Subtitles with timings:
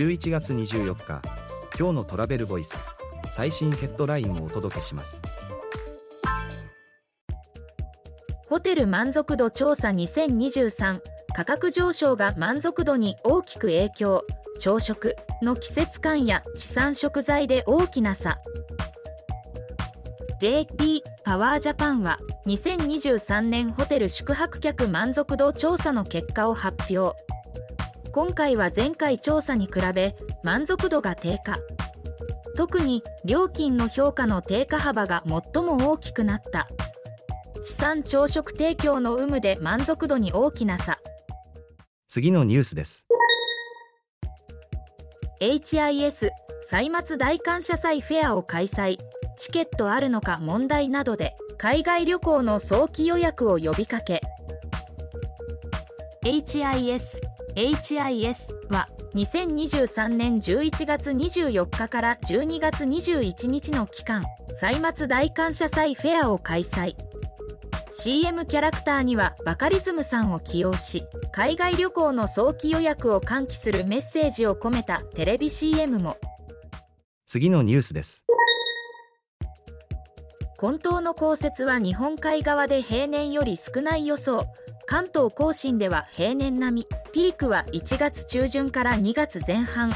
[0.00, 1.20] 11月24日
[1.78, 2.74] 今日のトラベルボイス
[3.32, 5.20] 最新ヘッドラインをお届けします。
[8.48, 11.00] ホテル満足度調査2023
[11.34, 14.24] 価格上昇が満足度に大きく影響
[14.58, 18.38] 朝食の季節感や地産食材で大きな差。
[20.40, 27.14] JP パワージャパンは2023年ホテル宿泊客満足度調査の結果を発表。
[28.12, 31.58] 今回は前回調査に比べ満足度が低下。
[32.56, 36.68] 特に料金の評価の低下幅が最も大きくなった。
[37.62, 40.98] 地産朝食提供の有無で満足度に大きな差。
[42.08, 43.06] 次のニュースです。
[45.40, 46.30] HIS
[46.66, 48.98] 歳末大感謝祭フェアを開催。
[49.38, 54.20] チケットあるのか問題などで海外旅行の早期予約を呼びかけ。
[56.24, 58.36] HIS HIS
[58.70, 64.24] は2023年11月24日から12月21日の期間
[64.58, 66.94] 歳末大感謝祭フェアを開催。
[67.92, 76.16] CM キャラクターにはバカリズムさんを起用し海外旅行の早期予約を喚起するメッセージを込めたテレビ CM も。
[77.26, 78.24] 次のニュースです。
[80.56, 84.46] 混沌の降雪は日本海側で平年より少ない予想
[84.90, 89.90] 関東甲信では平年並みピークは1月中旬から2月前半。
[89.90, 89.92] ウ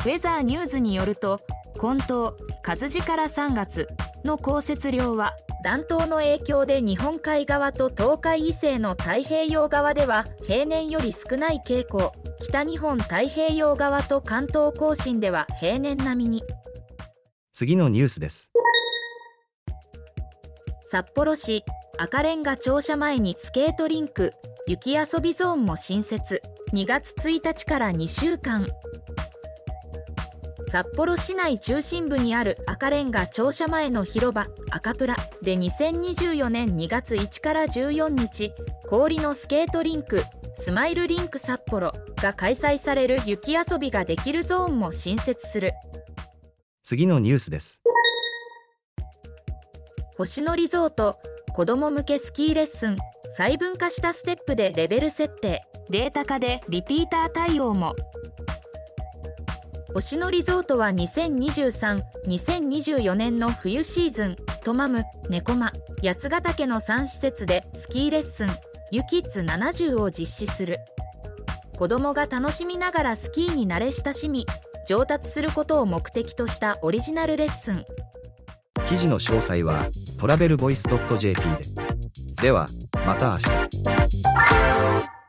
[0.00, 1.40] ェザーニューズによると
[1.78, 3.86] 混沌活字から3月
[4.24, 12.12] の降雪量は暖冬の影響で日本海側と東海以西の太平洋側では平年より少ない傾向。
[12.40, 16.42] 北日本太平洋側と関東甲信では平年並みに。
[17.52, 18.50] 次のニュースです。
[20.90, 21.62] 札幌市
[22.00, 24.32] 赤レンガ庁舎前にスケートリンク
[24.68, 26.40] 雪遊びゾーンも新設。
[26.72, 28.68] 2月1日から2週間。
[30.70, 35.16] 札幌市内中心部にある赤レンガ庁舎前の広場赤プラ。
[35.42, 38.52] で2024年2月1から14日
[38.86, 40.22] 氷のスケートリンク
[40.60, 45.72] スマイルリンク札幌が開催される雪遊びができるゾーンも新設する。
[46.84, 47.82] 次のニュースです。
[50.16, 51.18] 星野リゾート
[51.58, 52.96] 子ども向けスキーレッスン
[53.36, 57.96] 細分化したステップでレベル設定データ化でリピーター対応も。
[59.92, 68.48] 星野リゾートは2023-2024年の冬シーズントマム、ネコマ、八ヶ岳の3施設でスキーレッスン
[68.92, 70.78] ユキッズ70を実施する。
[71.76, 74.46] 子どもが楽しみながらスキーに慣れ親しみ
[74.86, 77.84] 上達することを目的としたオリジナルレッスン。
[78.88, 80.82] 記事の詳細はトラベルボイス
[81.18, 81.40] .jp
[82.36, 82.42] で。
[82.42, 82.66] では
[83.06, 83.97] また明日。